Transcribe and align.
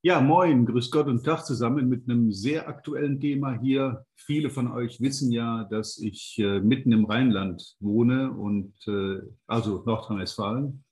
Ja, 0.00 0.20
moin, 0.20 0.64
grüß 0.64 0.92
Gott 0.92 1.08
und 1.08 1.24
Tag 1.24 1.44
zusammen 1.44 1.88
mit 1.88 2.08
einem 2.08 2.30
sehr 2.30 2.68
aktuellen 2.68 3.18
Thema 3.18 3.60
hier. 3.60 4.06
Viele 4.14 4.48
von 4.48 4.70
euch 4.70 5.00
wissen 5.00 5.32
ja, 5.32 5.64
dass 5.64 5.98
ich 5.98 6.38
äh, 6.38 6.60
mitten 6.60 6.92
im 6.92 7.04
Rheinland 7.04 7.74
wohne 7.80 8.30
und 8.30 8.74
äh, 8.86 9.18
also 9.48 9.82
Nordrhein-Westfalen 9.84 10.84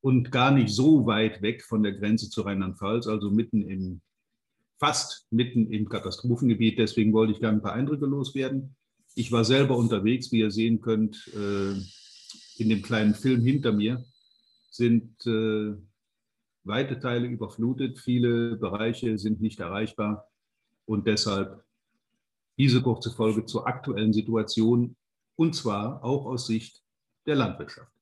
und 0.00 0.30
gar 0.30 0.52
nicht 0.52 0.72
so 0.72 1.06
weit 1.06 1.42
weg 1.42 1.64
von 1.64 1.82
der 1.82 1.94
Grenze 1.94 2.30
zu 2.30 2.42
Rheinland-Pfalz, 2.42 3.08
also 3.08 3.32
mitten 3.32 3.68
im 3.68 4.00
fast 4.78 5.26
mitten 5.32 5.66
im 5.72 5.88
Katastrophengebiet. 5.88 6.78
Deswegen 6.78 7.12
wollte 7.12 7.32
ich 7.32 7.40
gerne 7.40 7.58
ein 7.58 7.62
paar 7.62 7.74
Eindrücke 7.74 8.06
loswerden. 8.06 8.76
Ich 9.16 9.32
war 9.32 9.44
selber 9.44 9.76
unterwegs, 9.76 10.30
wie 10.30 10.38
ihr 10.38 10.52
sehen 10.52 10.80
könnt, 10.80 11.28
äh, 11.34 11.72
in 12.62 12.68
dem 12.68 12.82
kleinen 12.82 13.16
Film 13.16 13.40
hinter 13.40 13.72
mir 13.72 14.04
sind 14.70 15.26
äh, 15.26 15.74
weite 16.70 16.98
Teile 16.98 17.26
überflutet, 17.26 17.98
viele 17.98 18.56
Bereiche 18.56 19.18
sind 19.18 19.40
nicht 19.40 19.60
erreichbar 19.60 20.26
und 20.86 21.06
deshalb 21.06 21.64
diese 22.56 22.82
kurze 22.82 23.10
Folge 23.10 23.44
zur 23.44 23.66
aktuellen 23.66 24.12
Situation 24.12 24.96
und 25.36 25.54
zwar 25.54 26.02
auch 26.04 26.26
aus 26.26 26.46
Sicht 26.46 26.82
der 27.26 27.34
Landwirtschaft. 27.34 27.92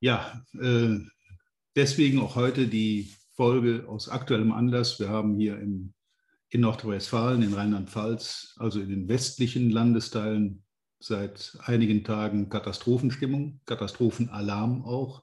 Ja, 0.00 0.44
äh, 0.60 0.98
deswegen 1.74 2.20
auch 2.20 2.36
heute 2.36 2.68
die 2.68 3.12
Folge 3.32 3.84
aus 3.88 4.08
aktuellem 4.08 4.52
Anlass. 4.52 5.00
Wir 5.00 5.08
haben 5.08 5.36
hier 5.36 5.58
im, 5.58 5.92
in 6.50 6.60
Nordrhein-Westfalen, 6.60 7.42
in 7.42 7.54
Rheinland-Pfalz, 7.54 8.54
also 8.58 8.80
in 8.80 8.88
den 8.88 9.08
westlichen 9.08 9.70
Landesteilen, 9.70 10.64
seit 11.00 11.56
einigen 11.62 12.04
Tagen 12.04 12.48
Katastrophenstimmung, 12.48 13.60
Katastrophenalarm 13.66 14.84
auch, 14.84 15.22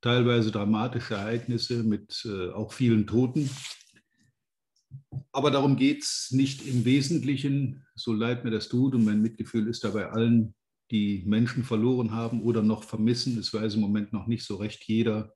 teilweise 0.00 0.50
dramatische 0.50 1.14
Ereignisse 1.14 1.82
mit 1.82 2.26
äh, 2.26 2.50
auch 2.50 2.72
vielen 2.72 3.06
Toten. 3.06 3.48
Aber 5.32 5.50
darum 5.50 5.76
geht 5.76 6.02
es 6.02 6.28
nicht 6.30 6.66
im 6.66 6.84
Wesentlichen, 6.84 7.84
so 7.94 8.12
leid 8.12 8.44
mir 8.44 8.50
das 8.50 8.68
tut 8.68 8.94
und 8.94 9.04
mein 9.04 9.22
Mitgefühl 9.22 9.66
ist 9.68 9.82
dabei 9.82 10.10
allen, 10.10 10.54
die 10.90 11.24
Menschen 11.26 11.64
verloren 11.64 12.12
haben 12.12 12.42
oder 12.42 12.62
noch 12.62 12.84
vermissen. 12.84 13.38
Es 13.38 13.52
weiß 13.52 13.74
im 13.74 13.80
Moment 13.80 14.12
noch 14.12 14.26
nicht 14.26 14.44
so 14.44 14.56
recht 14.56 14.84
jeder, 14.84 15.34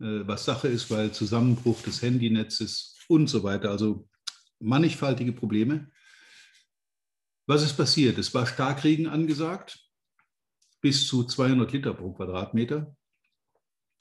äh, 0.00 0.26
was 0.26 0.44
Sache 0.44 0.68
ist, 0.68 0.90
weil 0.90 1.12
Zusammenbruch 1.12 1.82
des 1.82 2.02
Handynetzes 2.02 2.96
und 3.08 3.28
so 3.28 3.42
weiter, 3.42 3.70
also 3.70 4.08
mannigfaltige 4.60 5.32
Probleme. 5.32 5.90
Was 7.46 7.62
ist 7.62 7.76
passiert? 7.76 8.16
Es 8.16 8.32
war 8.32 8.46
Starkregen 8.46 9.06
angesagt, 9.06 9.78
bis 10.80 11.06
zu 11.06 11.24
200 11.24 11.72
Liter 11.72 11.92
pro 11.92 12.12
Quadratmeter, 12.12 12.96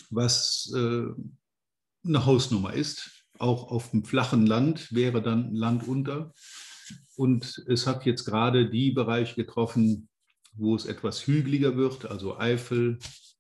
was 0.10 0.72
äh, 0.74 1.06
eine 2.06 2.26
Hausnummer 2.26 2.74
ist. 2.74 3.26
Auch 3.40 3.70
auf 3.70 3.92
dem 3.92 4.06
flachen 4.06 4.46
Land 4.46 4.94
wäre 4.94 5.22
dann 5.22 5.54
Land 5.54 5.88
unter. 5.88 6.32
Und 7.16 7.64
es 7.68 7.86
hat 7.86 8.06
jetzt 8.06 8.24
gerade 8.26 8.70
die 8.70 8.92
Bereiche 8.92 9.36
getroffen, 9.36 10.08
wo 10.54 10.76
es 10.76 10.86
etwas 10.86 11.28
hügeliger 11.28 11.76
wird, 11.76 12.06
also 12.06 12.38
Eifel, 12.38 13.00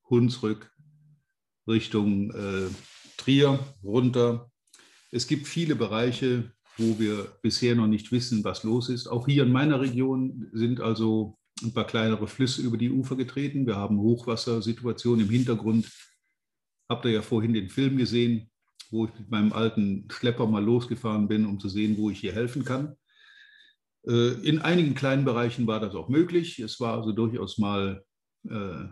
Hunsrück, 0.09 0.72
Richtung 1.68 2.31
äh, 2.31 2.70
Trier 3.18 3.59
runter. 3.84 4.52
Es 5.12 5.28
gibt 5.28 5.48
viele 5.48 5.76
Bereiche, 5.76 6.52
wo 6.78 7.00
wir 7.00 7.38
bisher 7.42 7.76
noch 7.76 7.88
nicht 7.88 8.12
wissen, 8.12 8.44
was 8.44 8.64
los 8.64 8.90
ist. 8.90 9.08
Auch 9.08 9.28
hier 9.28 9.44
in 9.44 9.52
meiner 9.52 9.80
Region 9.80 10.50
sind 10.54 10.82
also 10.82 11.38
ein 11.62 11.74
paar 11.74 11.86
kleinere 11.86 12.28
Flüsse 12.28 12.62
über 12.62 12.78
die 12.78 12.90
Ufer 12.90 13.16
getreten. 13.16 13.68
Wir 13.68 13.76
haben 13.76 14.00
Hochwassersituationen 14.00 15.26
im 15.26 15.32
Hintergrund. 15.32 15.90
Habt 16.90 17.06
ihr 17.06 17.12
ja 17.12 17.22
vorhin 17.22 17.54
den 17.54 17.70
Film 17.70 17.98
gesehen, 17.98 18.50
wo 18.90 19.06
ich 19.06 19.12
mit 19.18 19.30
meinem 19.30 19.54
alten 19.54 20.08
Schlepper 20.12 20.47
mal 20.47 20.64
losgefahren 20.64 21.28
bin, 21.28 21.46
um 21.46 21.59
zu 21.59 21.70
sehen, 21.70 21.97
wo 21.97 22.09
ich 22.09 22.20
hier 22.20 22.34
helfen 22.34 22.66
kann. 22.66 22.96
Äh, 24.08 24.34
in 24.47 24.59
einigen 24.59 24.96
kleinen 24.96 25.26
Bereichen 25.26 25.68
war 25.68 25.80
das 25.80 25.96
auch 25.96 26.09
möglich. 26.09 26.59
Es 26.59 26.80
war 26.80 26.97
also 26.97 27.12
durchaus 27.12 27.58
mal 27.58 28.03
äh, 28.50 28.86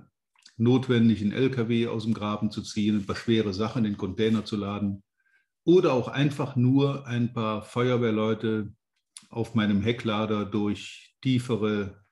notwendig, 0.58 1.22
einen 1.22 1.32
LKW 1.32 1.88
aus 1.88 2.04
dem 2.04 2.14
Graben 2.14 2.52
zu 2.52 2.62
ziehen, 2.62 2.98
ein 2.98 3.06
paar 3.06 3.16
schwere 3.16 3.54
Sachen 3.54 3.86
in 3.86 3.94
den 3.94 3.98
Container 3.98 4.46
zu 4.46 4.56
laden 4.56 5.04
oder 5.64 5.94
auch 5.94 6.08
einfach 6.08 6.56
nur 6.56 7.06
ein 7.08 7.34
paar 7.34 7.64
Feuerwehrleute 7.64 8.74
auf 9.30 9.56
meinem 9.56 9.82
Hecklader 9.82 10.46
durch 10.46 11.16
tiefere 11.22 12.04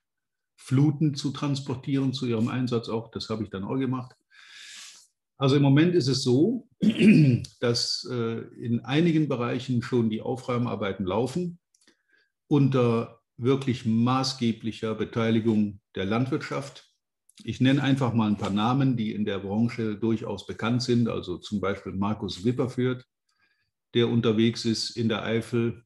Fluten 0.55 1.15
zu 1.15 1.31
transportieren 1.31 2.13
zu 2.13 2.25
ihrem 2.27 2.47
Einsatz 2.47 2.89
auch. 2.89 3.11
Das 3.11 3.29
habe 3.29 3.43
ich 3.43 3.49
dann 3.49 3.63
auch 3.63 3.77
gemacht. 3.77 4.15
Also 5.37 5.55
im 5.55 5.61
Moment 5.61 5.95
ist 5.95 6.07
es 6.07 6.21
so, 6.21 6.67
dass 7.61 8.07
äh, 8.11 8.39
in 8.61 8.81
einigen 8.81 9.29
Bereichen 9.29 9.81
schon 9.81 10.09
die 10.09 10.21
Aufräumarbeiten 10.21 11.05
laufen 11.05 11.59
unter 12.47 13.21
wirklich 13.37 13.85
maßgeblicher 13.85 14.95
Beteiligung 14.95 15.79
der 15.95 16.05
Landwirtschaft. 16.05 16.93
Ich 17.43 17.61
nenne 17.61 17.81
einfach 17.81 18.13
mal 18.13 18.27
ein 18.27 18.37
paar 18.37 18.49
Namen, 18.49 18.97
die 18.97 19.13
in 19.13 19.23
der 19.23 19.39
Branche 19.39 19.95
durchaus 19.95 20.45
bekannt 20.45 20.81
sind. 20.83 21.07
Also 21.07 21.37
zum 21.37 21.61
Beispiel 21.61 21.93
Markus 21.93 22.43
Wipperfürth, 22.43 23.05
der 23.93 24.09
unterwegs 24.09 24.65
ist 24.65 24.91
in 24.91 25.09
der 25.09 25.23
Eifel, 25.23 25.83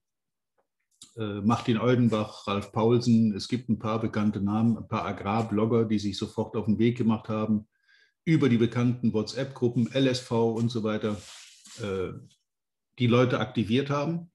äh, 1.16 1.42
Martin 1.42 1.78
Oldenbach, 1.78 2.48
Ralf 2.48 2.72
Paulsen. 2.72 3.36
Es 3.36 3.48
gibt 3.48 3.70
ein 3.70 3.80
paar 3.80 4.00
bekannte 4.00 4.42
Namen, 4.42 4.78
ein 4.78 4.88
paar 4.88 5.06
Agrarblogger, 5.06 5.86
die 5.86 6.00
sich 6.00 6.18
sofort 6.18 6.56
auf 6.56 6.66
den 6.66 6.80
Weg 6.80 6.98
gemacht 6.98 7.30
haben, 7.30 7.68
über 8.26 8.50
die 8.50 8.58
bekannten 8.58 9.14
WhatsApp-Gruppen, 9.14 9.90
LSV 9.94 10.32
und 10.32 10.70
so 10.70 10.84
weiter, 10.84 11.18
äh, 11.82 12.14
die 13.00 13.08
Leute 13.08 13.40
aktiviert 13.40 13.90
haben. 13.90 14.32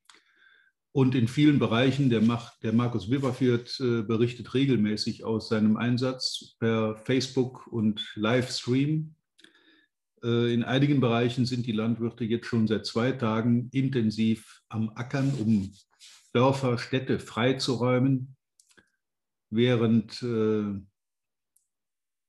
Und 0.93 1.15
in 1.15 1.29
vielen 1.29 1.59
Bereichen, 1.59 2.11
der, 2.11 2.23
Macht, 2.23 2.63
der 2.63 2.73
Markus 2.73 3.11
Wipperfürth 3.11 3.79
äh, 3.81 4.03
berichtet 4.03 4.55
regelmäßig 4.55 5.25
aus 5.25 5.49
seinem 5.49 5.77
Einsatz 5.77 6.57
per 6.59 6.97
Facebook 6.97 7.67
und 7.67 8.13
Livestream 8.15 9.15
in 10.23 10.65
einigen 10.65 11.01
Bereichen 11.01 11.47
sind 11.47 11.67
die 11.67 11.73
Landwirte 11.73 12.25
jetzt 12.25 12.47
schon 12.47 12.67
seit 12.67 12.87
zwei 12.87 13.13
Tagen 13.13 13.69
intensiv 13.73 14.63
am 14.69 14.91
Ackern, 14.95 15.33
um 15.39 15.73
Dörfer, 16.33 16.79
Städte 16.79 17.19
freizuräumen, 17.19 18.37
während 19.51 20.23
äh, 20.23 20.81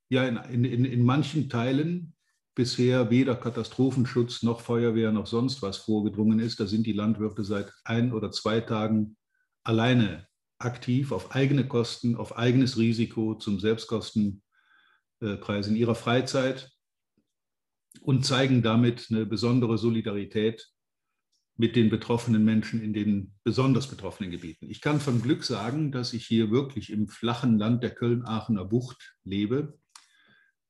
ja 0.10 0.24
in, 0.24 0.66
in, 0.66 0.86
in 0.86 1.04
manchen 1.04 1.50
Teilen 1.50 2.14
bisher 2.56 3.10
weder 3.10 3.36
Katastrophenschutz 3.36 4.44
noch 4.44 4.62
Feuerwehr 4.62 5.12
noch 5.12 5.28
sonst 5.28 5.62
was 5.62 5.78
vorgedrungen 5.78 6.40
ist. 6.40 6.60
Da 6.60 6.66
sind 6.66 6.86
die 6.86 6.94
Landwirte 6.94 7.44
seit 7.44 7.72
ein 7.84 8.12
oder 8.12 8.32
zwei 8.32 8.62
Tagen 8.62 9.18
alleine 9.64 10.28
aktiv 10.60 11.12
auf 11.12 11.36
eigene 11.36 11.68
Kosten, 11.68 12.16
auf 12.16 12.38
eigenes 12.38 12.78
Risiko 12.78 13.36
zum 13.36 13.60
Selbstkostenpreis 13.60 15.68
in 15.68 15.76
ihrer 15.76 15.96
Freizeit 15.96 16.72
und 18.02 18.26
zeigen 18.26 18.62
damit 18.62 19.08
eine 19.10 19.26
besondere 19.26 19.78
Solidarität 19.78 20.70
mit 21.58 21.76
den 21.76 21.90
betroffenen 21.90 22.46
Menschen 22.46 22.82
in 22.82 22.94
den 22.94 23.34
besonders 23.44 23.88
betroffenen 23.88 24.32
Gebieten. 24.32 24.70
Ich 24.70 24.80
kann 24.80 25.02
von 25.02 25.22
Glück 25.22 25.44
sagen, 25.44 25.92
dass 25.92 26.14
ich 26.14 26.26
hier 26.26 26.52
wirklich 26.52 26.90
im 26.90 27.10
flachen 27.10 27.58
Land 27.58 27.84
der 27.84 27.94
Köln-Aachener 27.94 28.64
Bucht 28.64 29.16
lebe 29.26 29.78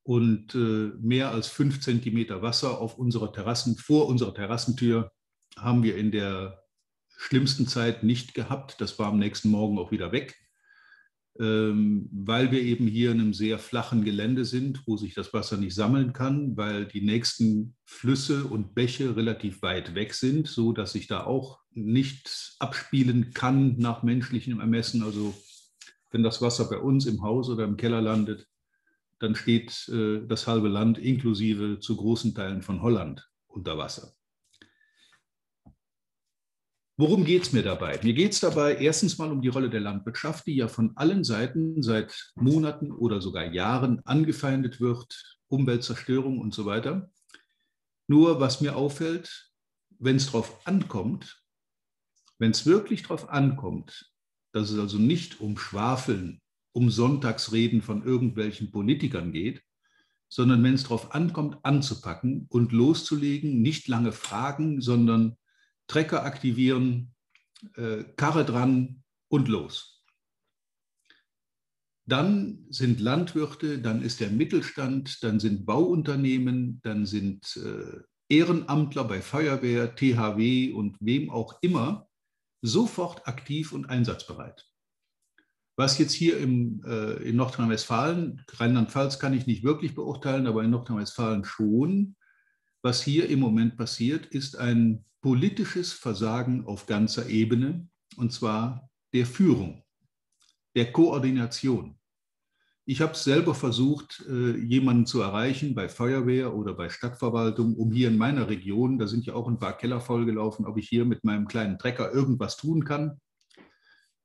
und 0.02 0.54
äh, 0.56 0.90
mehr 0.98 1.30
als 1.30 1.46
fünf 1.46 1.80
Zentimeter 1.80 2.42
Wasser 2.42 2.80
auf 2.80 2.98
unserer 2.98 3.32
Terrassen, 3.32 3.76
vor 3.76 4.08
unserer 4.08 4.34
Terrassentür 4.34 5.12
haben 5.56 5.84
wir 5.84 5.96
in 5.96 6.10
der 6.10 6.64
schlimmsten 7.16 7.68
Zeit 7.68 8.02
nicht 8.02 8.34
gehabt. 8.34 8.80
Das 8.80 8.98
war 8.98 9.08
am 9.08 9.18
nächsten 9.18 9.50
Morgen 9.50 9.78
auch 9.78 9.92
wieder 9.92 10.10
weg. 10.10 10.36
Ähm, 11.38 12.08
weil 12.12 12.50
wir 12.50 12.60
eben 12.60 12.86
hier 12.86 13.12
in 13.12 13.20
einem 13.20 13.32
sehr 13.32 13.58
flachen 13.58 14.04
Gelände 14.04 14.44
sind, 14.44 14.82
wo 14.86 14.96
sich 14.96 15.14
das 15.14 15.32
Wasser 15.32 15.56
nicht 15.56 15.74
sammeln 15.74 16.12
kann, 16.12 16.56
weil 16.56 16.86
die 16.86 17.00
nächsten 17.00 17.76
Flüsse 17.84 18.44
und 18.44 18.74
Bäche 18.74 19.16
relativ 19.16 19.62
weit 19.62 19.94
weg 19.94 20.12
sind, 20.14 20.48
so 20.48 20.72
dass 20.72 20.92
sich 20.92 21.06
da 21.06 21.24
auch 21.24 21.60
nicht 21.72 22.56
abspielen 22.58 23.32
kann 23.32 23.76
nach 23.78 24.02
menschlichem 24.02 24.60
Ermessen. 24.60 25.02
Also 25.02 25.34
wenn 26.10 26.22
das 26.22 26.42
Wasser 26.42 26.68
bei 26.68 26.78
uns 26.78 27.06
im 27.06 27.22
Haus 27.22 27.48
oder 27.48 27.64
im 27.64 27.76
Keller 27.76 28.02
landet, 28.02 28.46
dann 29.20 29.34
steht 29.34 29.88
äh, 29.88 30.26
das 30.26 30.46
halbe 30.46 30.68
Land 30.68 30.98
inklusive 30.98 31.78
zu 31.78 31.96
großen 31.96 32.34
Teilen 32.34 32.62
von 32.62 32.82
Holland 32.82 33.30
unter 33.46 33.78
Wasser. 33.78 34.14
Worum 37.00 37.24
geht 37.24 37.44
es 37.44 37.52
mir 37.54 37.62
dabei? 37.62 37.98
Mir 38.02 38.12
geht 38.12 38.32
es 38.32 38.40
dabei 38.40 38.76
erstens 38.76 39.16
mal 39.16 39.32
um 39.32 39.40
die 39.40 39.48
Rolle 39.48 39.70
der 39.70 39.80
Landwirtschaft, 39.80 40.46
die 40.46 40.56
ja 40.56 40.68
von 40.68 40.94
allen 40.98 41.24
Seiten 41.24 41.82
seit 41.82 42.30
Monaten 42.34 42.92
oder 42.92 43.22
sogar 43.22 43.54
Jahren 43.54 44.04
angefeindet 44.04 44.82
wird, 44.82 45.38
Umweltzerstörung 45.48 46.38
und 46.38 46.52
so 46.52 46.66
weiter. 46.66 47.10
Nur 48.06 48.38
was 48.38 48.60
mir 48.60 48.76
auffällt, 48.76 49.50
wenn 49.98 50.16
es 50.16 50.26
darauf 50.26 50.66
ankommt, 50.66 51.42
wenn 52.38 52.50
es 52.50 52.66
wirklich 52.66 53.04
darauf 53.04 53.30
ankommt, 53.30 54.12
dass 54.52 54.68
es 54.68 54.78
also 54.78 54.98
nicht 54.98 55.40
um 55.40 55.56
Schwafeln, 55.56 56.42
um 56.72 56.90
Sonntagsreden 56.90 57.80
von 57.80 58.04
irgendwelchen 58.04 58.70
Politikern 58.70 59.32
geht, 59.32 59.62
sondern 60.28 60.62
wenn 60.62 60.74
es 60.74 60.82
darauf 60.82 61.14
ankommt, 61.14 61.60
anzupacken 61.62 62.44
und 62.50 62.72
loszulegen, 62.72 63.62
nicht 63.62 63.88
lange 63.88 64.12
fragen, 64.12 64.82
sondern 64.82 65.38
Trecker 65.90 66.24
aktivieren, 66.24 67.12
äh, 67.74 68.04
Karre 68.16 68.44
dran 68.44 69.02
und 69.28 69.48
los. 69.48 70.04
Dann 72.06 72.66
sind 72.70 73.00
Landwirte, 73.00 73.80
dann 73.80 74.00
ist 74.00 74.20
der 74.20 74.30
Mittelstand, 74.30 75.22
dann 75.24 75.40
sind 75.40 75.66
Bauunternehmen, 75.66 76.80
dann 76.82 77.06
sind 77.06 77.56
äh, 77.56 78.02
Ehrenamtler 78.28 79.02
bei 79.02 79.20
Feuerwehr, 79.20 79.96
THW 79.96 80.72
und 80.72 80.96
wem 81.00 81.28
auch 81.28 81.58
immer 81.60 82.08
sofort 82.62 83.26
aktiv 83.26 83.72
und 83.72 83.90
einsatzbereit. 83.90 84.70
Was 85.76 85.98
jetzt 85.98 86.12
hier 86.12 86.38
im, 86.38 86.84
äh, 86.84 87.14
in 87.28 87.34
Nordrhein-Westfalen, 87.36 88.44
Rheinland-Pfalz 88.48 89.18
kann 89.18 89.34
ich 89.34 89.48
nicht 89.48 89.64
wirklich 89.64 89.96
beurteilen, 89.96 90.46
aber 90.46 90.62
in 90.62 90.70
Nordrhein-Westfalen 90.70 91.44
schon, 91.44 92.16
was 92.82 93.02
hier 93.02 93.28
im 93.28 93.40
Moment 93.40 93.76
passiert, 93.76 94.26
ist 94.26 94.56
ein 94.56 95.04
politisches 95.20 95.92
Versagen 95.92 96.66
auf 96.66 96.86
ganzer 96.86 97.28
Ebene, 97.28 97.88
und 98.16 98.32
zwar 98.32 98.88
der 99.12 99.26
Führung, 99.26 99.84
der 100.74 100.92
Koordination. 100.92 101.96
Ich 102.86 103.00
habe 103.00 103.14
selber 103.14 103.54
versucht, 103.54 104.24
äh, 104.28 104.56
jemanden 104.56 105.06
zu 105.06 105.20
erreichen 105.20 105.74
bei 105.74 105.88
Feuerwehr 105.88 106.54
oder 106.54 106.74
bei 106.74 106.88
Stadtverwaltung, 106.88 107.76
um 107.76 107.92
hier 107.92 108.08
in 108.08 108.16
meiner 108.16 108.48
Region, 108.48 108.98
da 108.98 109.06
sind 109.06 109.26
ja 109.26 109.34
auch 109.34 109.46
ein 109.46 109.58
paar 109.58 109.76
Keller 109.76 110.00
vollgelaufen, 110.00 110.66
ob 110.66 110.76
ich 110.78 110.88
hier 110.88 111.04
mit 111.04 111.22
meinem 111.22 111.46
kleinen 111.46 111.78
Trecker 111.78 112.12
irgendwas 112.12 112.56
tun 112.56 112.84
kann. 112.84 113.20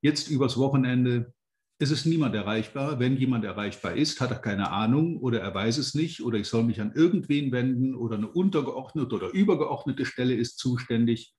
Jetzt 0.02 0.30
übers 0.30 0.58
Wochenende 0.58 1.34
ist 1.78 1.92
es 1.92 2.06
niemand 2.06 2.34
erreichbar. 2.36 3.00
Wenn 3.00 3.18
jemand 3.18 3.44
erreichbar 3.44 3.96
ist, 3.96 4.22
hat 4.22 4.32
er 4.32 4.40
keine 4.40 4.72
Ahnung 4.72 5.18
oder 5.18 5.42
er 5.42 5.54
weiß 5.54 5.78
es 5.78 5.94
nicht 5.94 6.24
oder 6.24 6.38
ich 6.38 6.48
soll 6.48 6.64
mich 6.64 6.80
an 6.80 6.94
irgendwen 6.94 7.52
wenden 7.52 7.96
oder 7.96 8.16
eine 8.16 8.28
untergeordnete 8.28 9.14
oder 9.14 9.30
übergeordnete 9.32 10.06
Stelle 10.06 10.36
ist 10.36 10.58
zuständig. 10.58 11.36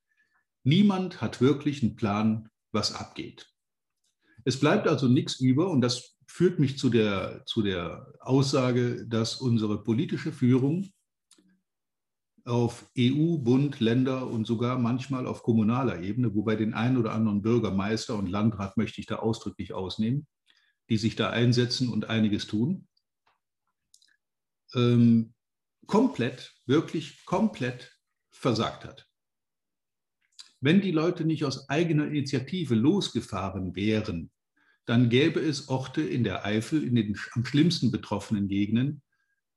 Niemand 0.63 1.21
hat 1.21 1.41
wirklich 1.41 1.83
einen 1.83 1.97
Plan, 1.97 2.49
was 2.73 2.95
abgeht. 2.95 3.51
Es 4.45 4.61
bleibt 4.61 4.87
also 4.87 5.09
nichts 5.09 5.41
über 5.41 5.71
und 5.71 5.81
das 5.81 6.17
führt 6.27 6.59
mich 6.59 6.77
zu 6.79 6.91
der, 6.91 7.43
zu 7.47 7.63
der 7.63 8.13
Aussage, 8.21 9.07
dass 9.09 9.37
unsere 9.37 9.83
politische 9.83 10.33
Führung 10.33 10.93
auf 12.47 12.89
EU, 12.97 13.39
Bund, 13.39 13.81
Länder 13.81 14.29
und 14.29 14.47
sogar 14.47 14.79
manchmal 14.79 15.27
auf 15.27 15.43
kommunaler 15.43 16.01
Ebene, 16.01 16.35
wobei 16.35 16.55
den 16.55 16.75
einen 16.75 16.97
oder 16.97 17.13
anderen 17.13 17.43
Bürgermeister 17.43 18.17
und 18.17 18.29
Landrat 18.29 18.77
möchte 18.77 19.01
ich 19.01 19.07
da 19.07 19.17
ausdrücklich 19.17 19.75
ausnehmen, 19.75 20.29
die 20.89 20.97
sich 20.97 21.17
da 21.17 21.31
einsetzen 21.31 21.89
und 21.89 22.09
einiges 22.09 22.47
tun, 22.47 22.87
ähm, 24.75 25.35
komplett, 25.87 26.55
wirklich 26.67 27.25
komplett 27.25 27.99
versagt 28.31 28.85
hat. 28.85 29.09
Wenn 30.61 30.81
die 30.81 30.93
Leute 30.93 31.25
nicht 31.25 31.45
aus 31.45 31.69
eigener 31.69 32.07
Initiative 32.07 32.77
losgefahren 32.77 33.75
wären, 33.75 34.31
dann 34.85 35.09
gäbe 35.09 35.41
es 35.41 35.69
Orte 35.69 36.03
in 36.03 36.23
der 36.23 36.45
Eifel, 36.45 36.85
in 36.85 36.95
den 36.95 37.19
am 37.33 37.45
schlimmsten 37.45 37.91
betroffenen 37.91 38.47
Gegenden, 38.47 39.03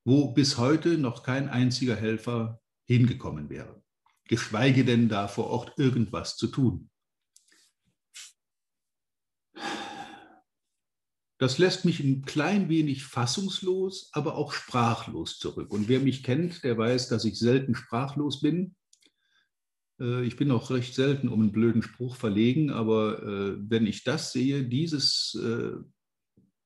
wo 0.04 0.34
bis 0.34 0.58
heute 0.58 0.98
noch 0.98 1.22
kein 1.22 1.50
einziger 1.50 1.96
Helfer 1.96 2.60
hingekommen 2.90 3.50
wäre, 3.52 3.84
geschweige 4.28 4.84
denn 4.84 5.10
da 5.10 5.28
vor 5.28 5.46
Ort 5.48 5.78
irgendwas 5.78 6.38
zu 6.38 6.48
tun. 6.48 6.90
Das 11.38 11.60
lässt 11.60 11.86
mich 11.86 12.00
ein 12.02 12.24
klein 12.24 12.68
wenig 12.68 13.06
fassungslos, 13.06 14.10
aber 14.12 14.36
auch 14.36 14.52
sprachlos 14.52 15.38
zurück. 15.38 15.72
Und 15.72 15.88
wer 15.88 16.00
mich 16.00 16.24
kennt, 16.24 16.64
der 16.64 16.78
weiß, 16.78 17.08
dass 17.10 17.24
ich 17.26 17.38
selten 17.38 17.76
sprachlos 17.76 18.42
bin. 18.42 18.76
Äh, 20.02 20.26
ich 20.26 20.36
bin 20.36 20.50
auch 20.52 20.72
recht 20.72 20.96
selten 20.96 21.30
um 21.30 21.42
einen 21.42 21.52
blöden 21.52 21.84
Spruch 21.84 22.16
verlegen, 22.16 22.72
aber 22.72 23.22
äh, 23.22 23.56
wenn 23.60 23.86
ich 23.86 24.04
das 24.04 24.34
sehe, 24.34 24.64
dieses 24.64 25.40
äh, 25.42 25.78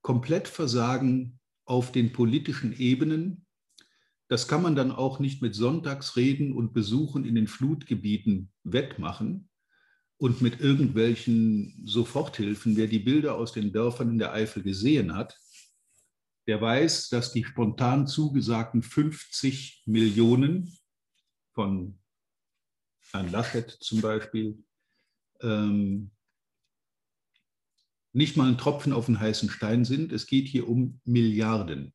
Komplettversagen 0.02 1.40
auf 1.66 1.92
den 1.92 2.14
politischen 2.14 2.74
Ebenen, 2.74 3.43
das 4.28 4.48
kann 4.48 4.62
man 4.62 4.75
dann 4.75 4.92
auch 4.92 5.20
nicht 5.20 5.42
mit 5.42 5.56
Sonntagsreden 5.56 6.54
und 6.54 6.74
Besuchen 6.74 7.25
in 7.25 7.36
den 7.36 7.48
Flutgebieten 7.48 8.52
wettmachen 8.64 9.50
und 10.18 10.42
mit 10.42 10.60
irgendwelchen 10.60 11.84
Soforthilfen. 11.86 12.78
Wer 12.78 12.88
die 12.88 13.00
Bilder 13.00 13.36
aus 13.36 13.52
den 13.52 13.74
Dörfern 13.74 14.12
in 14.12 14.20
der 14.20 14.34
Eifel 14.34 14.64
gesehen 14.64 15.16
hat, 15.16 15.38
der 16.48 16.62
weiß, 16.62 17.10
dass 17.10 17.31
die 17.31 17.44
spontan 17.44 18.08
zugesagten 18.08 18.84
50 18.84 19.84
Millionen 19.86 20.78
von 21.54 22.00
Herrn 23.12 23.31
Laschet 23.31 23.69
zum 23.69 24.02
Beispiel 24.02 24.64
ähm, 25.42 26.12
nicht 28.14 28.38
mal 28.38 28.48
ein 28.48 28.58
Tropfen 28.58 28.94
auf 28.94 29.08
den 29.08 29.19
heißen 29.19 29.50
Stein 29.50 29.86
sind. 29.86 30.12
Es 30.12 30.28
geht 30.28 30.48
hier 30.48 30.68
um 30.68 31.00
Milliarden. 31.04 31.94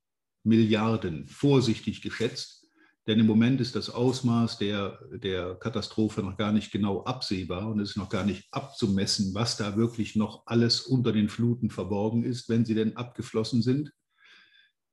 Milliarden, 0.49 1.29
vorsichtig 1.29 2.03
geschätzt. 2.03 2.67
Denn 3.07 3.21
im 3.21 3.27
Moment 3.27 3.61
ist 3.61 3.75
das 3.75 3.89
Ausmaß 3.89 4.59
der, 4.59 4.99
der 5.13 5.55
Katastrophe 5.55 6.23
noch 6.23 6.37
gar 6.37 6.53
nicht 6.53 6.71
genau 6.71 7.05
absehbar 7.05 7.69
und 7.69 7.81
es 7.81 7.91
ist 7.91 7.97
noch 7.97 8.11
gar 8.11 8.25
nicht 8.25 8.47
abzumessen, 8.51 9.33
was 9.35 9.57
da 9.57 9.77
wirklich 9.77 10.15
noch 10.15 10.43
alles 10.45 10.83
unter 10.83 11.13
den 11.13 11.31
Fluten 11.31 11.71
verborgen 11.71 12.23
ist, 12.23 12.51
wenn 12.51 12.67
sie 12.67 12.75
denn 12.75 12.97
abgeflossen 12.97 13.63
sind. 13.63 13.93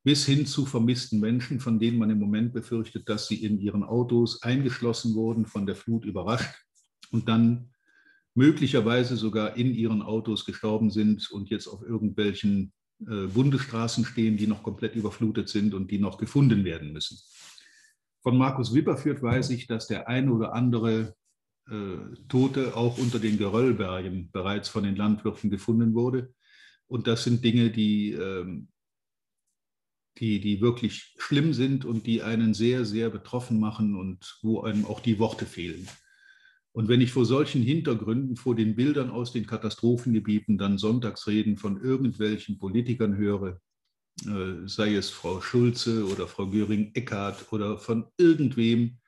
Bis 0.02 0.24
hin 0.24 0.46
zu 0.46 0.64
vermissten 0.64 1.20
Menschen, 1.20 1.60
von 1.60 1.78
denen 1.78 1.98
man 1.98 2.08
im 2.08 2.18
Moment 2.18 2.54
befürchtet, 2.54 3.08
dass 3.08 3.28
sie 3.28 3.42
in 3.44 3.58
ihren 3.58 3.82
Autos 3.82 4.42
eingeschlossen 4.42 5.14
wurden, 5.14 5.44
von 5.44 5.66
der 5.66 5.74
Flut 5.74 6.06
überrascht 6.06 6.54
und 7.10 7.28
dann 7.28 7.74
möglicherweise 8.34 9.16
sogar 9.16 9.56
in 9.56 9.74
ihren 9.74 10.00
Autos 10.00 10.44
gestorben 10.44 10.90
sind 10.90 11.30
und 11.30 11.50
jetzt 11.50 11.66
auf 11.66 11.82
irgendwelchen 11.82 12.72
Bundesstraßen 12.98 14.04
stehen, 14.04 14.36
die 14.36 14.46
noch 14.46 14.62
komplett 14.62 14.94
überflutet 14.96 15.48
sind 15.48 15.74
und 15.74 15.90
die 15.90 15.98
noch 15.98 16.16
gefunden 16.16 16.64
werden 16.64 16.92
müssen. 16.92 17.18
Von 18.22 18.38
Markus 18.38 18.74
Wipperführt 18.74 19.22
weiß 19.22 19.50
ich, 19.50 19.66
dass 19.66 19.86
der 19.86 20.08
eine 20.08 20.32
oder 20.32 20.54
andere 20.54 21.14
äh, 21.68 21.96
Tote 22.28 22.76
auch 22.76 22.98
unter 22.98 23.18
den 23.18 23.38
Geröllbergen 23.38 24.30
bereits 24.32 24.68
von 24.68 24.84
den 24.84 24.96
Landwirten 24.96 25.50
gefunden 25.50 25.94
wurde. 25.94 26.32
Und 26.86 27.06
das 27.06 27.24
sind 27.24 27.44
Dinge, 27.44 27.70
die, 27.70 28.12
ähm, 28.12 28.68
die, 30.18 30.40
die 30.40 30.60
wirklich 30.60 31.14
schlimm 31.18 31.52
sind 31.52 31.84
und 31.84 32.06
die 32.06 32.22
einen 32.22 32.54
sehr, 32.54 32.84
sehr 32.84 33.10
betroffen 33.10 33.60
machen 33.60 33.94
und 33.94 34.38
wo 34.42 34.62
einem 34.62 34.86
auch 34.86 35.00
die 35.00 35.18
Worte 35.18 35.44
fehlen. 35.44 35.88
Und 36.76 36.88
wenn 36.88 37.00
ich 37.00 37.10
vor 37.10 37.24
solchen 37.24 37.62
Hintergründen, 37.62 38.36
vor 38.36 38.54
den 38.54 38.76
Bildern 38.76 39.08
aus 39.08 39.32
den 39.32 39.46
Katastrophengebieten 39.46 40.58
dann 40.58 40.76
Sonntagsreden 40.76 41.56
von 41.56 41.80
irgendwelchen 41.80 42.58
Politikern 42.58 43.16
höre, 43.16 43.62
äh, 44.26 44.66
sei 44.66 44.94
es 44.94 45.08
Frau 45.08 45.40
Schulze 45.40 46.06
oder 46.06 46.28
Frau 46.28 46.50
Göring-Eckardt 46.50 47.50
oder 47.50 47.78
von 47.78 48.08
irgendwem, 48.18 48.98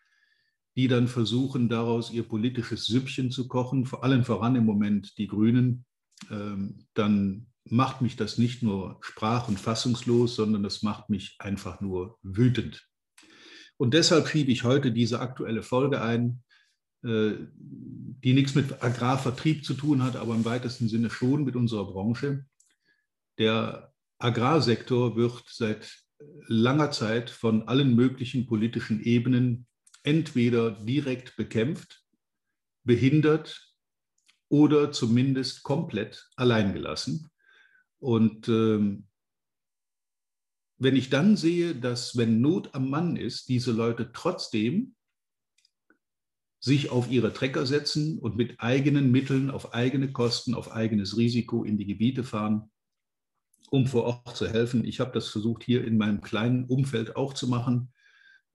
die 0.79 0.89
dann 0.89 1.09
versuchen, 1.09 1.69
daraus 1.69 2.11
ihr 2.11 2.23
politisches 2.23 2.87
Süppchen 2.87 3.31
zu 3.31 3.49
kochen, 3.49 3.85
vor 3.85 4.03
allem 4.03 4.25
voran 4.25 4.57
im 4.57 4.65
Moment 4.65 5.19
die 5.19 5.27
Grünen, 5.27 5.85
ähm, 6.31 6.87
dann 6.95 7.49
macht 7.69 8.01
mich 8.01 8.17
das 8.17 8.39
nicht 8.39 8.63
nur 8.63 8.97
sprach- 9.03 9.47
und 9.47 9.61
fassungslos, 9.61 10.37
sondern 10.37 10.63
das 10.63 10.83
macht 10.83 11.11
mich 11.11 11.37
einfach 11.39 11.83
nur 11.83 12.19
wütend. 12.23 12.89
Und 13.77 13.93
deshalb 13.93 14.27
schiebe 14.27 14.53
ich 14.53 14.65
heute 14.65 14.91
diese 14.91 15.21
aktuelle 15.21 15.63
Folge 15.63 16.01
ein, 16.01 16.43
die 17.03 18.33
nichts 18.33 18.55
mit 18.55 18.83
Agrarvertrieb 18.83 19.65
zu 19.65 19.75
tun 19.75 20.03
hat, 20.03 20.17
aber 20.17 20.35
im 20.35 20.45
weitesten 20.45 20.89
Sinne 20.89 21.11
schon 21.11 21.45
mit 21.45 21.55
unserer 21.55 21.87
Branche. 21.87 22.45
Der 23.39 23.93
Agrarsektor 24.19 25.17
wird 25.17 25.45
seit 25.49 26.03
langer 26.47 26.91
Zeit 26.91 27.31
von 27.31 27.69
allen 27.69 27.95
möglichen 27.95 28.47
politischen 28.47 29.01
Ebenen 29.01 29.67
entweder 30.03 30.73
direkt 30.73 31.37
bekämpft, 31.37 32.03
behindert 32.85 33.75
oder 34.49 34.91
zumindest 34.91 35.63
komplett 35.63 36.29
alleingelassen. 36.37 37.29
Und 38.01 38.49
ähm, 38.49 39.07
wenn 40.79 40.97
ich 40.97 41.11
dann 41.11 41.37
sehe, 41.37 41.75
dass 41.75 42.17
wenn 42.17 42.41
Not 42.41 42.75
am 42.75 42.89
Mann 42.89 43.17
ist, 43.17 43.49
diese 43.49 43.73
Leute 43.73 44.11
trotzdem 44.13 44.95
sich 46.61 46.91
auf 46.91 47.11
ihre 47.11 47.33
Trecker 47.33 47.67
setzen 47.67 48.19
und 48.19 48.37
mit 48.37 48.59
eigenen 48.59 49.11
Mitteln, 49.11 49.51
auf 49.51 49.75
eigene 49.75 50.11
Kosten, 50.11 50.55
auf 50.55 50.73
eigenes 50.73 51.17
Risiko 51.17 51.65
in 51.65 51.79
die 51.79 51.87
Gebiete 51.87 52.25
fahren, 52.25 52.71
um 53.71 53.87
vor 53.87 54.05
Ort 54.05 54.37
zu 54.37 54.49
helfen. 54.49 54.85
Ich 54.85 55.01
habe 55.01 55.13
das 55.13 55.29
versucht, 55.29 55.63
hier 55.63 55.85
in 55.85 55.99
meinem 55.99 56.21
kleinen 56.21 56.65
Umfeld 56.65 57.17
auch 57.17 57.35
zu 57.35 57.49
machen. 57.49 57.93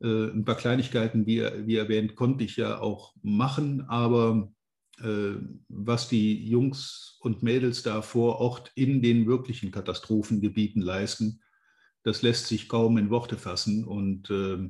Äh, 0.01 0.31
ein 0.31 0.43
paar 0.43 0.57
Kleinigkeiten, 0.57 1.25
wie, 1.25 1.41
wie, 1.65 1.77
erwähnt, 1.77 2.15
konnte 2.15 2.43
ich 2.43 2.57
ja 2.57 2.79
auch 2.79 3.13
machen, 3.21 3.81
aber 3.87 4.51
äh, 4.99 5.35
was 5.69 6.09
die 6.09 6.45
Jungs 6.45 7.17
und 7.21 7.41
Mädels 7.41 7.83
da 7.83 8.01
vor 8.01 8.39
Ort 8.39 8.71
in 8.75 9.01
den 9.01 9.27
wirklichen 9.27 9.71
Katastrophengebieten 9.71 10.81
leisten, 10.81 11.41
das 12.03 12.21
lässt 12.21 12.47
sich 12.47 12.67
kaum 12.67 12.97
in 12.97 13.09
Worte 13.09 13.37
fassen. 13.37 13.85
Und 13.85 14.29
äh, 14.29 14.69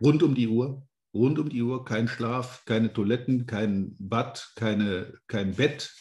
rund 0.00 0.22
um 0.22 0.34
die 0.34 0.48
Uhr, 0.48 0.88
rund 1.16 1.38
um 1.38 1.48
die 1.48 1.62
Uhr, 1.62 1.84
kein 1.84 2.08
Schlaf, 2.08 2.64
keine 2.64 2.92
Toiletten, 2.92 3.46
kein 3.46 3.96
Bad, 3.98 4.52
keine, 4.56 5.14
kein 5.26 5.54
Bett. 5.54 5.92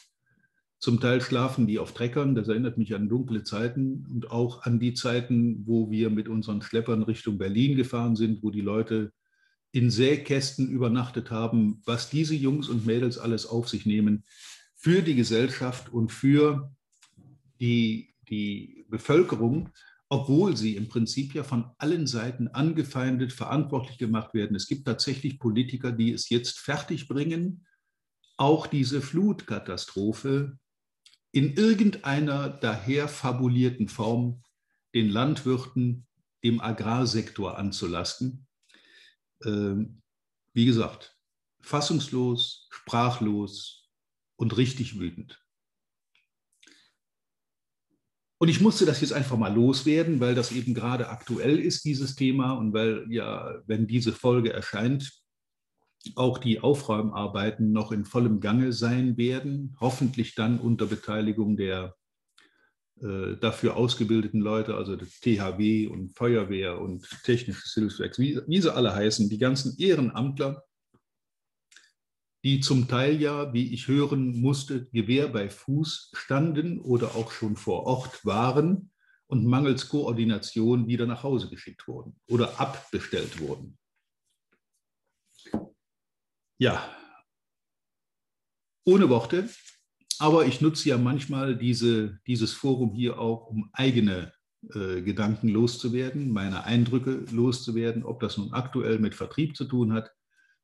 Zum 0.79 0.99
Teil 0.99 1.21
schlafen 1.21 1.67
die 1.67 1.79
auf 1.79 1.93
Treckern, 1.93 2.35
das 2.35 2.47
erinnert 2.47 2.77
mich 2.77 2.93
an 2.93 3.09
dunkle 3.09 3.43
Zeiten 3.43 4.05
und 4.11 4.29
auch 4.29 4.63
an 4.63 4.79
die 4.79 4.93
Zeiten, 4.93 5.65
wo 5.65 5.89
wir 5.89 6.09
mit 6.09 6.27
unseren 6.27 6.61
Schleppern 6.61 7.01
Richtung 7.03 7.37
Berlin 7.37 7.75
gefahren 7.75 8.15
sind, 8.15 8.43
wo 8.43 8.51
die 8.51 8.61
Leute 8.61 9.11
in 9.71 9.89
Säkästen 9.89 10.69
übernachtet 10.69 11.31
haben, 11.31 11.81
was 11.85 12.09
diese 12.09 12.35
Jungs 12.35 12.69
und 12.69 12.85
Mädels 12.85 13.17
alles 13.17 13.45
auf 13.45 13.67
sich 13.67 13.85
nehmen 13.85 14.23
für 14.75 15.01
die 15.01 15.15
Gesellschaft 15.15 15.91
und 15.91 16.11
für 16.11 16.71
die, 17.59 18.13
die 18.29 18.85
Bevölkerung, 18.89 19.71
obwohl 20.09 20.55
sie 20.55 20.75
im 20.75 20.87
Prinzip 20.87 21.33
ja 21.33 21.43
von 21.43 21.71
allen 21.77 22.07
Seiten 22.07 22.47
angefeindet, 22.49 23.33
verantwortlich 23.33 23.97
gemacht 23.97 24.33
werden. 24.33 24.55
Es 24.55 24.67
gibt 24.67 24.85
tatsächlich 24.85 25.39
Politiker, 25.39 25.91
die 25.91 26.11
es 26.11 26.29
jetzt 26.29 26.59
fertigbringen, 26.59 27.65
auch 28.37 28.67
diese 28.67 29.01
Flutkatastrophe 29.01 30.59
in 31.31 31.53
irgendeiner 31.53 32.49
daher 32.49 33.07
fabulierten 33.07 33.89
Form 33.89 34.41
den 34.93 35.09
Landwirten, 35.09 36.07
dem 36.43 36.61
Agrarsektor 36.61 37.57
anzulasten. 37.57 38.47
Ähm, 39.43 40.01
wie 40.53 40.65
gesagt, 40.65 41.17
fassungslos, 41.61 42.67
sprachlos 42.69 43.89
und 44.37 44.55
richtig 44.55 44.99
wütend. 44.99 45.44
Und 48.37 48.49
ich 48.49 48.59
musste 48.59 48.85
das 48.85 49.01
jetzt 49.01 49.13
einfach 49.13 49.37
mal 49.37 49.53
loswerden, 49.53 50.19
weil 50.19 50.35
das 50.35 50.51
eben 50.51 50.73
gerade 50.73 51.09
aktuell 51.09 51.57
ist, 51.57 51.85
dieses 51.85 52.15
Thema, 52.15 52.53
und 52.53 52.73
weil 52.73 53.05
ja, 53.09 53.61
wenn 53.65 53.87
diese 53.87 54.11
Folge 54.11 54.51
erscheint, 54.51 55.11
auch 56.15 56.37
die 56.37 56.59
Aufräumarbeiten 56.59 57.71
noch 57.71 57.91
in 57.91 58.05
vollem 58.05 58.39
Gange 58.39 58.73
sein 58.73 59.17
werden, 59.17 59.75
hoffentlich 59.79 60.35
dann 60.35 60.59
unter 60.59 60.85
Beteiligung 60.85 61.57
der 61.57 61.95
äh, 63.01 63.35
dafür 63.41 63.75
ausgebildeten 63.75 64.39
Leute, 64.39 64.75
also 64.75 64.95
der 64.95 65.07
THW 65.07 65.87
und 65.87 66.15
Feuerwehr 66.15 66.79
und 66.79 67.07
Technisches 67.23 67.73
Hilfswerk, 67.73 68.17
wie, 68.19 68.39
wie 68.47 68.61
sie 68.61 68.73
alle 68.73 68.93
heißen, 68.93 69.29
die 69.29 69.37
ganzen 69.37 69.77
Ehrenamtler, 69.79 70.63
die 72.45 72.59
zum 72.59 72.87
Teil 72.87 73.19
ja, 73.19 73.53
wie 73.53 73.73
ich 73.73 73.87
hören 73.87 74.39
musste, 74.39 74.85
Gewehr 74.91 75.29
bei 75.29 75.49
Fuß 75.49 76.11
standen 76.13 76.79
oder 76.79 77.15
auch 77.15 77.31
schon 77.31 77.55
vor 77.55 77.87
Ort 77.87 78.23
waren 78.23 78.91
und 79.25 79.47
mangels 79.47 79.89
Koordination 79.89 80.85
wieder 80.85 81.07
nach 81.07 81.23
Hause 81.23 81.49
geschickt 81.49 81.87
wurden 81.87 82.15
oder 82.27 82.59
abbestellt 82.59 83.39
wurden. 83.39 83.79
Ja, 86.59 86.87
ohne 88.85 89.09
Worte, 89.09 89.49
aber 90.19 90.45
ich 90.45 90.61
nutze 90.61 90.89
ja 90.89 90.99
manchmal 90.99 91.57
diese, 91.57 92.19
dieses 92.27 92.53
Forum 92.53 92.93
hier 92.93 93.17
auch, 93.19 93.47
um 93.47 93.71
eigene 93.73 94.31
äh, 94.71 95.01
Gedanken 95.01 95.49
loszuwerden, 95.49 96.31
meine 96.31 96.63
Eindrücke 96.63 97.25
loszuwerden, 97.31 98.03
ob 98.03 98.19
das 98.19 98.37
nun 98.37 98.53
aktuell 98.53 98.99
mit 98.99 99.15
Vertrieb 99.15 99.57
zu 99.57 99.65
tun 99.65 99.93
hat, 99.93 100.11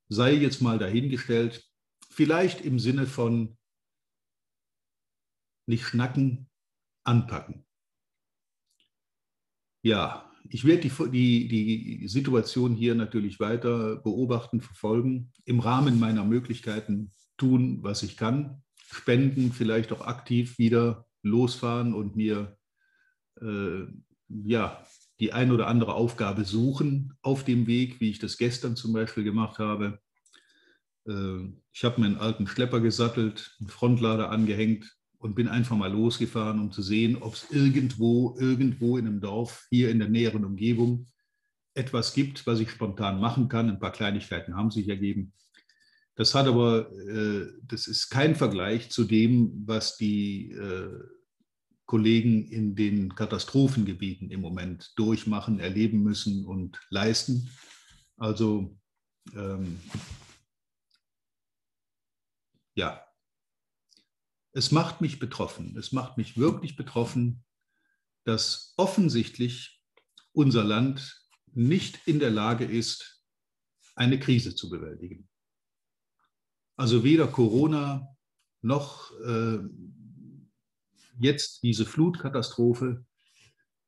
sei 0.10 0.34
jetzt 0.36 0.62
mal 0.62 0.78
dahingestellt. 0.78 1.71
Vielleicht 2.12 2.60
im 2.60 2.78
Sinne 2.78 3.08
von 3.08 3.58
nicht 5.66 5.86
schnacken, 5.86 6.50
anpacken. 7.06 7.66
Ja, 9.82 10.30
ich 10.50 10.66
werde 10.66 10.90
die, 11.10 11.48
die, 11.48 12.00
die 12.00 12.08
Situation 12.10 12.76
hier 12.76 12.96
natürlich 12.96 13.40
weiter 13.40 13.96
beobachten, 13.96 14.60
verfolgen, 14.60 15.32
im 15.46 15.62
Rahmen 15.62 16.02
meiner 16.02 16.26
Möglichkeiten 16.26 17.12
tun, 17.38 17.82
was 17.82 18.04
ich 18.04 18.18
kann, 18.18 18.62
spenden, 18.76 19.54
vielleicht 19.54 19.94
auch 19.94 20.02
aktiv 20.02 20.58
wieder 20.58 21.08
losfahren 21.24 21.94
und 21.94 22.18
mir 22.18 22.58
äh, 23.40 23.86
ja, 24.28 24.86
die 25.22 25.32
ein 25.32 25.52
oder 25.52 25.68
andere 25.68 25.94
Aufgabe 25.94 26.44
suchen 26.44 27.14
auf 27.22 27.46
dem 27.46 27.68
Weg, 27.68 28.02
wie 28.02 28.10
ich 28.10 28.20
das 28.20 28.38
gestern 28.38 28.76
zum 28.76 28.92
Beispiel 28.92 29.24
gemacht 29.24 29.60
habe. 29.60 30.02
Äh, 31.08 31.50
ich 31.74 31.84
habe 31.84 32.02
meinen 32.02 32.18
alten 32.18 32.48
Schlepper 32.48 32.80
gesattelt, 32.80 33.56
einen 33.60 33.70
Frontlader 33.70 34.30
angehängt 34.30 34.96
und 35.18 35.36
bin 35.36 35.48
einfach 35.48 35.78
mal 35.78 35.92
losgefahren, 35.92 36.60
um 36.60 36.72
zu 36.72 36.82
sehen, 36.82 37.18
ob 37.18 37.36
es 37.36 37.52
irgendwo, 37.52 38.36
irgendwo 38.40 38.98
in 38.98 39.08
einem 39.08 39.22
Dorf 39.22 39.68
hier 39.70 39.90
in 39.90 40.00
der 40.00 40.10
näheren 40.10 40.46
Umgebung 40.46 41.08
etwas 41.74 42.14
gibt, 42.14 42.46
was 42.48 42.60
ich 42.60 42.72
spontan 42.72 43.20
machen 43.20 43.48
kann. 43.48 43.70
Ein 43.70 43.80
paar 43.80 43.92
Kleinigkeiten 43.92 44.56
haben 44.56 44.72
sich 44.72 44.90
ergeben. 44.90 45.34
Das 46.16 46.36
hat 46.36 46.48
aber, 46.48 46.92
äh, 46.92 47.48
das 47.64 47.88
ist 47.88 48.10
kein 48.10 48.36
Vergleich 48.36 48.90
zu 48.90 49.06
dem, 49.06 49.64
was 49.66 49.96
die 49.96 50.52
äh, 50.52 51.00
Kollegen 51.86 52.46
in 52.46 52.76
den 52.76 53.16
Katastrophengebieten 53.16 54.32
im 54.32 54.42
Moment 54.42 54.92
durchmachen, 54.96 55.60
erleben 55.60 56.04
müssen 56.04 56.46
und 56.46 56.80
leisten. 56.90 57.50
Also 58.18 58.78
ähm, 59.36 59.78
ja, 62.76 63.06
es 64.54 64.72
macht 64.72 65.02
mich 65.02 65.20
betroffen. 65.20 65.78
Es 65.78 65.92
macht 65.92 66.18
mich 66.18 66.38
wirklich 66.38 66.76
betroffen, 66.76 67.44
dass 68.26 68.74
offensichtlich 68.78 69.82
unser 70.34 70.64
Land 70.64 71.28
nicht 71.54 72.00
in 72.06 72.20
der 72.20 72.32
Lage 72.32 72.66
ist, 72.66 73.24
eine 73.96 74.20
Krise 74.20 74.56
zu 74.56 74.70
bewältigen. 74.70 75.30
Also 76.78 77.04
weder 77.04 77.28
Corona 77.28 78.08
noch 78.62 79.12
äh, 79.20 79.60
jetzt 81.20 81.64
diese 81.64 81.86
Flutkatastrophe. 81.86 83.06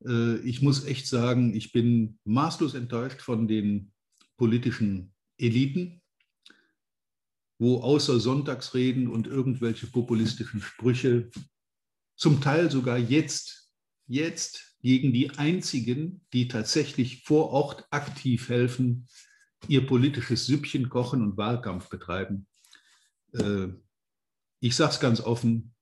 Äh, 0.04 0.36
ich 0.38 0.62
muss 0.62 0.84
echt 0.84 1.06
sagen, 1.06 1.54
ich 1.54 1.72
bin 1.72 2.18
maßlos 2.24 2.74
enttäuscht 2.74 3.22
von 3.22 3.48
den 3.48 3.92
politischen 4.36 5.14
Eliten, 5.38 6.02
wo 7.58 7.80
außer 7.80 8.18
Sonntagsreden 8.20 9.08
und 9.08 9.26
irgendwelche 9.26 9.86
populistischen 9.86 10.60
Sprüche 10.60 11.30
zum 12.16 12.40
Teil 12.40 12.70
sogar 12.70 12.98
jetzt, 12.98 13.72
jetzt 14.06 14.76
gegen 14.80 15.12
die 15.12 15.30
einzigen, 15.30 16.24
die 16.32 16.48
tatsächlich 16.48 17.24
vor 17.24 17.50
Ort 17.50 17.86
aktiv 17.90 18.48
helfen, 18.48 19.08
ihr 19.68 19.86
politisches 19.86 20.46
Süppchen 20.46 20.88
kochen 20.88 21.22
und 21.22 21.36
Wahlkampf 21.36 21.88
betreiben. 21.88 22.46
Äh, 23.32 23.68
ich 24.60 24.76
sage 24.76 24.92
es 24.92 25.00
ganz 25.00 25.20
offen, 25.20 25.74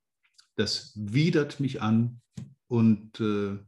das 0.56 0.92
widert 0.94 1.60
mich 1.60 1.82
an 1.82 2.20
und 2.68 3.20
äh, 3.20 3.58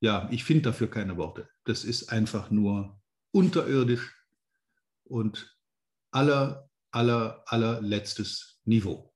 ja, 0.00 0.28
ich 0.30 0.44
finde 0.44 0.62
dafür 0.62 0.88
keine 0.88 1.16
Worte. 1.16 1.48
Das 1.64 1.84
ist 1.84 2.08
einfach 2.08 2.50
nur 2.50 3.00
unterirdisch 3.32 4.14
und 5.04 5.58
aller 6.10 6.69
aller, 6.90 7.42
allerletztes 7.46 8.60
Niveau. 8.64 9.12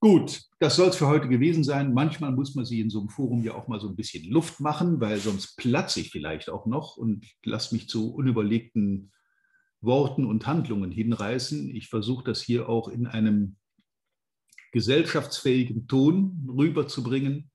Gut, 0.00 0.42
das 0.60 0.76
soll 0.76 0.90
es 0.90 0.96
für 0.96 1.08
heute 1.08 1.28
gewesen 1.28 1.64
sein. 1.64 1.92
Manchmal 1.92 2.30
muss 2.30 2.54
man 2.54 2.64
sich 2.64 2.78
in 2.78 2.90
so 2.90 3.00
einem 3.00 3.08
Forum 3.08 3.42
ja 3.42 3.54
auch 3.54 3.66
mal 3.66 3.80
so 3.80 3.88
ein 3.88 3.96
bisschen 3.96 4.30
Luft 4.30 4.60
machen, 4.60 5.00
weil 5.00 5.18
sonst 5.18 5.56
platze 5.56 6.00
ich 6.00 6.10
vielleicht 6.10 6.50
auch 6.50 6.66
noch 6.66 6.96
und 6.96 7.26
lasse 7.44 7.74
mich 7.74 7.88
zu 7.88 8.14
unüberlegten 8.14 9.10
Worten 9.80 10.24
und 10.24 10.46
Handlungen 10.46 10.92
hinreißen. 10.92 11.74
Ich 11.74 11.88
versuche 11.88 12.24
das 12.24 12.40
hier 12.40 12.68
auch 12.68 12.88
in 12.88 13.06
einem 13.06 13.56
gesellschaftsfähigen 14.70 15.88
Ton 15.88 16.48
rüberzubringen. 16.48 17.50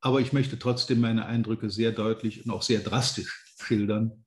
Aber 0.00 0.20
ich 0.20 0.32
möchte 0.32 0.58
trotzdem 0.58 1.00
meine 1.00 1.26
Eindrücke 1.26 1.70
sehr 1.70 1.92
deutlich 1.92 2.44
und 2.44 2.50
auch 2.50 2.62
sehr 2.62 2.80
drastisch 2.80 3.54
schildern, 3.60 4.24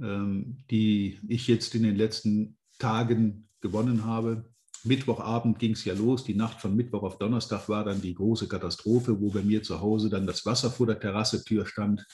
ähm, 0.00 0.64
die 0.70 1.20
ich 1.28 1.46
jetzt 1.46 1.74
in 1.74 1.84
den 1.84 1.96
letzten 1.96 2.58
Tagen 2.78 3.48
gewonnen 3.60 4.04
habe. 4.04 4.44
Mittwochabend 4.84 5.58
ging 5.58 5.72
es 5.72 5.84
ja 5.84 5.94
los. 5.94 6.24
Die 6.24 6.34
Nacht 6.34 6.60
von 6.60 6.76
Mittwoch 6.76 7.02
auf 7.02 7.18
Donnerstag 7.18 7.68
war 7.68 7.84
dann 7.84 8.02
die 8.02 8.14
große 8.14 8.48
Katastrophe, 8.48 9.20
wo 9.20 9.30
bei 9.30 9.42
mir 9.42 9.62
zu 9.62 9.80
Hause 9.80 10.10
dann 10.10 10.26
das 10.26 10.44
Wasser 10.44 10.70
vor 10.70 10.86
der 10.86 11.00
Terrassetür 11.00 11.66
stand. 11.66 12.06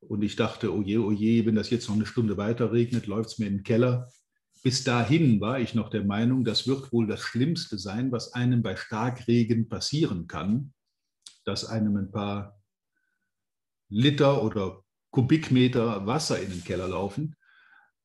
Und 0.00 0.22
ich 0.22 0.36
dachte, 0.36 0.74
oh 0.74 0.82
je, 0.82 0.98
oh 0.98 1.12
je, 1.12 1.46
wenn 1.46 1.54
das 1.54 1.70
jetzt 1.70 1.88
noch 1.88 1.94
eine 1.94 2.06
Stunde 2.06 2.36
weiter 2.36 2.72
regnet, 2.72 3.06
läuft 3.06 3.30
es 3.30 3.38
mir 3.38 3.46
in 3.46 3.58
den 3.58 3.62
Keller. 3.62 4.10
Bis 4.62 4.82
dahin 4.82 5.40
war 5.40 5.60
ich 5.60 5.74
noch 5.74 5.90
der 5.90 6.04
Meinung, 6.04 6.44
das 6.44 6.66
wird 6.66 6.92
wohl 6.92 7.06
das 7.06 7.20
Schlimmste 7.20 7.78
sein, 7.78 8.10
was 8.12 8.32
einem 8.32 8.62
bei 8.62 8.76
Starkregen 8.76 9.68
passieren 9.68 10.26
kann, 10.26 10.72
dass 11.44 11.66
einem 11.66 11.96
ein 11.96 12.10
paar 12.10 12.58
Liter 13.88 14.42
oder 14.42 14.82
Kubikmeter 15.10 16.06
Wasser 16.06 16.40
in 16.40 16.50
den 16.50 16.64
Keller 16.64 16.88
laufen. 16.88 17.36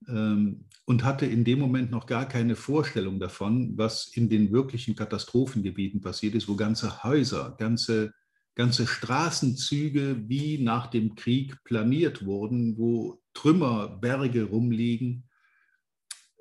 Ähm, 0.08 0.69
und 0.90 1.04
hatte 1.04 1.28
in 1.28 1.44
dem 1.44 1.60
Moment 1.60 1.92
noch 1.92 2.08
gar 2.08 2.28
keine 2.28 2.56
Vorstellung 2.56 3.20
davon, 3.20 3.78
was 3.78 4.08
in 4.08 4.28
den 4.28 4.52
wirklichen 4.52 4.96
Katastrophengebieten 4.96 6.02
passiert 6.02 6.34
ist, 6.34 6.50
wo 6.50 6.56
ganze 6.56 7.04
Häuser, 7.04 7.56
ganze, 7.60 8.12
ganze 8.56 8.88
Straßenzüge 8.88 10.28
wie 10.28 10.58
nach 10.58 10.88
dem 10.88 11.14
Krieg 11.14 11.64
planiert 11.64 12.26
wurden, 12.26 12.76
wo 12.80 13.22
Trümmerberge 13.36 14.46
rumliegen, 14.46 15.30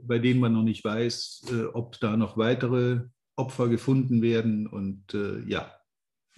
bei 0.00 0.18
denen 0.18 0.40
man 0.40 0.54
noch 0.54 0.62
nicht 0.62 0.82
weiß, 0.82 1.42
äh, 1.52 1.64
ob 1.74 2.00
da 2.00 2.16
noch 2.16 2.38
weitere 2.38 3.02
Opfer 3.36 3.68
gefunden 3.68 4.22
werden. 4.22 4.66
Und 4.66 5.12
äh, 5.12 5.40
ja, 5.40 5.74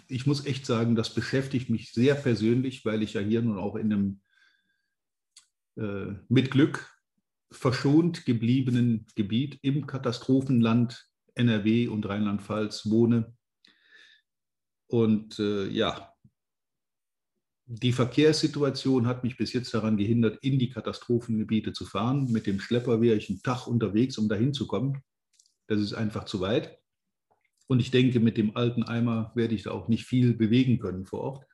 ich 0.08 0.26
muss 0.26 0.46
echt 0.46 0.66
sagen, 0.66 0.96
das 0.96 1.14
beschäftigt 1.14 1.70
mich 1.70 1.92
sehr 1.92 2.16
persönlich, 2.16 2.84
weil 2.84 3.04
ich 3.04 3.12
ja 3.12 3.20
hier 3.20 3.42
nun 3.42 3.56
auch 3.56 3.76
in 3.76 3.92
einem 3.92 4.20
äh, 5.76 6.12
mit 6.28 6.50
Glück 6.50 6.99
verschont 7.50 8.24
gebliebenen 8.26 9.06
Gebiet 9.16 9.58
im 9.62 9.86
Katastrophenland 9.86 11.08
NRW 11.34 11.88
und 11.88 12.08
Rheinland-Pfalz 12.08 12.90
wohne. 12.90 13.34
Und 14.86 15.38
äh, 15.38 15.68
ja, 15.68 16.12
die 17.66 17.92
Verkehrssituation 17.92 19.06
hat 19.06 19.22
mich 19.22 19.36
bis 19.36 19.52
jetzt 19.52 19.72
daran 19.72 19.96
gehindert, 19.96 20.38
in 20.42 20.58
die 20.58 20.70
Katastrophengebiete 20.70 21.72
zu 21.72 21.86
fahren. 21.86 22.30
Mit 22.32 22.48
dem 22.48 22.58
Schlepper 22.58 23.00
wäre 23.00 23.16
ich 23.16 23.30
einen 23.30 23.42
Tag 23.42 23.68
unterwegs, 23.68 24.18
um 24.18 24.28
dahin 24.28 24.52
zu 24.52 24.66
kommen. 24.66 25.02
Das 25.68 25.80
ist 25.80 25.94
einfach 25.94 26.24
zu 26.24 26.40
weit. 26.40 26.80
Und 27.68 27.78
ich 27.78 27.92
denke, 27.92 28.18
mit 28.18 28.36
dem 28.36 28.56
alten 28.56 28.82
Eimer 28.82 29.30
werde 29.36 29.54
ich 29.54 29.62
da 29.62 29.70
auch 29.70 29.86
nicht 29.86 30.04
viel 30.04 30.34
bewegen 30.34 30.80
können 30.80 31.06
vor 31.06 31.20
Ort. 31.20 31.46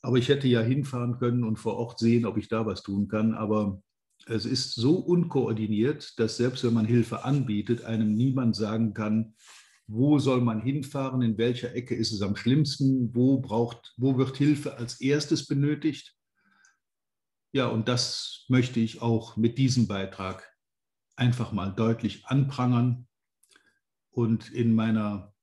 Aber 0.00 0.16
ich 0.16 0.30
hätte 0.30 0.48
ja 0.48 0.62
hinfahren 0.62 1.18
können 1.18 1.44
und 1.44 1.58
vor 1.58 1.76
Ort 1.76 1.98
sehen, 1.98 2.24
ob 2.24 2.38
ich 2.38 2.48
da 2.48 2.64
was 2.64 2.82
tun 2.82 3.08
kann. 3.08 3.34
Aber 3.34 3.82
es 4.26 4.44
ist 4.44 4.74
so 4.74 4.96
unkoordiniert, 4.96 6.18
dass 6.18 6.36
selbst 6.36 6.64
wenn 6.64 6.74
man 6.74 6.86
Hilfe 6.86 7.24
anbietet, 7.24 7.84
einem 7.84 8.12
niemand 8.14 8.56
sagen 8.56 8.94
kann, 8.94 9.34
wo 9.86 10.18
soll 10.18 10.40
man 10.40 10.62
hinfahren, 10.62 11.22
in 11.22 11.36
welcher 11.38 11.74
Ecke 11.74 11.94
ist 11.94 12.12
es 12.12 12.22
am 12.22 12.36
schlimmsten, 12.36 13.14
wo, 13.14 13.40
braucht, 13.40 13.94
wo 13.96 14.16
wird 14.16 14.36
Hilfe 14.36 14.76
als 14.76 15.00
erstes 15.00 15.46
benötigt. 15.46 16.16
Ja, 17.52 17.66
und 17.66 17.88
das 17.88 18.46
möchte 18.48 18.80
ich 18.80 19.02
auch 19.02 19.36
mit 19.36 19.58
diesem 19.58 19.86
Beitrag 19.86 20.50
einfach 21.16 21.52
mal 21.52 21.70
deutlich 21.70 22.24
anprangern 22.26 23.06
und 24.10 24.50
in 24.50 24.74
meiner 24.74 25.34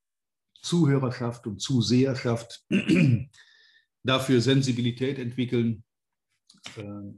Zuhörerschaft 0.61 1.45
und 1.47 1.61
Zuseherschaft 1.61 2.65
dafür 4.03 4.41
Sensibilität 4.41 5.19
entwickeln, 5.19 5.83
äh, 6.75 7.13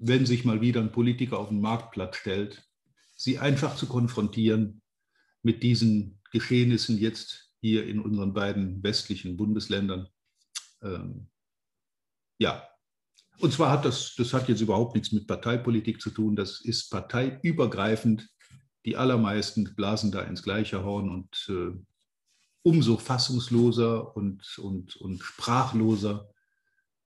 wenn 0.00 0.26
sich 0.26 0.44
mal 0.44 0.60
wieder 0.60 0.80
ein 0.80 0.92
Politiker 0.92 1.38
auf 1.38 1.48
den 1.48 1.60
Marktplatz 1.60 2.16
stellt, 2.16 2.66
sie 3.16 3.38
einfach 3.38 3.76
zu 3.76 3.86
konfrontieren 3.86 4.80
mit 5.42 5.62
diesen 5.62 6.20
Geschehnissen 6.32 6.98
jetzt 6.98 7.52
hier 7.60 7.86
in 7.86 8.00
unseren 8.00 8.32
beiden 8.32 8.82
westlichen 8.82 9.36
Bundesländern. 9.36 10.08
Ähm, 10.82 11.28
ja, 12.38 12.66
und 13.40 13.52
zwar 13.52 13.70
hat 13.70 13.84
das, 13.84 14.14
das 14.16 14.32
hat 14.32 14.48
jetzt 14.48 14.62
überhaupt 14.62 14.94
nichts 14.94 15.12
mit 15.12 15.26
Parteipolitik 15.26 16.00
zu 16.00 16.10
tun, 16.10 16.34
das 16.34 16.62
ist 16.62 16.88
parteiübergreifend. 16.90 18.28
Die 18.86 18.96
allermeisten 18.96 19.74
blasen 19.76 20.10
da 20.10 20.22
ins 20.22 20.42
gleiche 20.42 20.82
Horn 20.82 21.10
und 21.10 21.46
äh, 21.50 21.78
umso 22.62 22.96
fassungsloser 22.96 24.16
und, 24.16 24.58
und, 24.58 24.96
und 24.96 25.22
sprachloser 25.22 26.30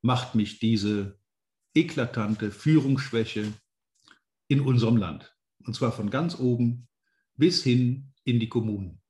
macht 0.02 0.36
mich 0.36 0.60
diese 0.60 1.18
eklatante 1.74 2.50
Führungsschwäche 2.50 3.52
in 4.48 4.60
unserem 4.60 4.96
Land. 4.96 5.36
Und 5.64 5.74
zwar 5.74 5.92
von 5.92 6.10
ganz 6.10 6.38
oben 6.38 6.88
bis 7.36 7.62
hin 7.62 8.12
in 8.24 8.40
die 8.40 8.48
Kommunen. 8.48 9.00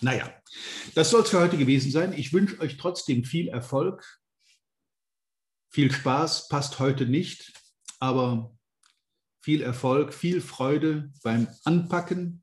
Naja, 0.00 0.32
das 0.94 1.10
soll 1.10 1.22
es 1.22 1.30
für 1.30 1.40
heute 1.40 1.58
gewesen 1.58 1.90
sein. 1.90 2.12
Ich 2.12 2.32
wünsche 2.32 2.58
euch 2.60 2.76
trotzdem 2.76 3.24
viel 3.24 3.48
Erfolg. 3.48 4.20
Viel 5.68 5.92
Spaß 5.92 6.48
passt 6.48 6.78
heute 6.78 7.06
nicht, 7.06 7.52
aber 7.98 8.56
viel 9.42 9.62
Erfolg, 9.62 10.14
viel 10.14 10.40
Freude 10.40 11.12
beim 11.22 11.48
Anpacken 11.64 12.42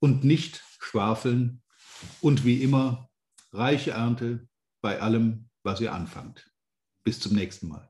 und 0.00 0.24
nicht 0.24 0.64
schwafeln 0.80 1.62
und 2.20 2.44
wie 2.44 2.62
immer 2.62 3.10
reiche 3.52 3.92
Ernte 3.92 4.48
bei 4.80 5.00
allem, 5.00 5.48
was 5.62 5.80
ihr 5.80 5.92
anfangt. 5.92 6.50
Bis 7.04 7.20
zum 7.20 7.34
nächsten 7.34 7.68
Mal. 7.68 7.89